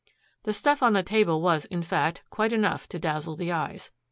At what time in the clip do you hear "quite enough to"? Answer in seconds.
2.31-2.97